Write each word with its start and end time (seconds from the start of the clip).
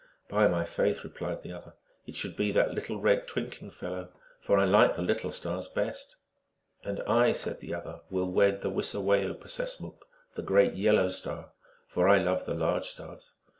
By 0.29 0.47
my 0.47 0.65
faith," 0.65 1.03
replied 1.03 1.43
the 1.43 1.53
other," 1.53 1.75
it 2.07 2.15
should 2.15 2.35
be 2.35 2.51
that 2.53 2.73
little 2.73 2.99
red, 2.99 3.27
twin 3.27 3.51
kling 3.51 3.69
fellow, 3.69 4.09
for 4.39 4.57
I 4.57 4.65
like 4.65 4.95
the 4.95 5.03
little 5.03 5.29
stars 5.29 5.67
best."" 5.67 6.15
And 6.83 7.01
I," 7.01 7.33
said 7.33 7.59
the 7.59 7.75
other," 7.75 8.01
will 8.09 8.31
wed 8.31 8.61
the 8.61 8.71
Wisawaioo 8.71 9.39
P 9.39 9.47
ses 9.47 9.77
m 9.79 9.91
(P.), 9.91 9.97
the 10.33 10.41
Great 10.41 10.73
Yellow 10.73 11.07
Star, 11.07 11.51
for 11.87 12.09
I 12.09 12.17
love 12.17 12.47
the 12.47 12.55
large 12.55 12.85
stars." 12.85 13.35